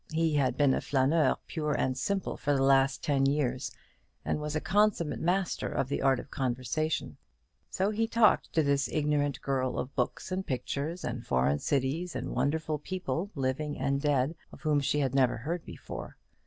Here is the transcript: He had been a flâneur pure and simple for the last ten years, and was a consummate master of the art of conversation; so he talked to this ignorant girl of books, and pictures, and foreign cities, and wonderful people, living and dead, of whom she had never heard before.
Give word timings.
He 0.13 0.33
had 0.33 0.57
been 0.57 0.73
a 0.73 0.79
flâneur 0.79 1.35
pure 1.45 1.73
and 1.73 1.95
simple 1.95 2.35
for 2.35 2.55
the 2.55 2.63
last 2.63 3.03
ten 3.03 3.27
years, 3.27 3.71
and 4.25 4.39
was 4.41 4.55
a 4.55 4.59
consummate 4.59 5.19
master 5.19 5.69
of 5.69 5.89
the 5.89 6.01
art 6.01 6.19
of 6.19 6.31
conversation; 6.31 7.17
so 7.69 7.91
he 7.91 8.07
talked 8.07 8.51
to 8.53 8.63
this 8.63 8.89
ignorant 8.91 9.39
girl 9.41 9.77
of 9.77 9.93
books, 9.93 10.31
and 10.31 10.43
pictures, 10.43 11.03
and 11.03 11.23
foreign 11.27 11.59
cities, 11.59 12.15
and 12.15 12.31
wonderful 12.33 12.79
people, 12.79 13.29
living 13.35 13.77
and 13.77 14.01
dead, 14.01 14.33
of 14.51 14.61
whom 14.61 14.79
she 14.79 15.01
had 15.01 15.13
never 15.13 15.37
heard 15.37 15.63
before. 15.63 16.17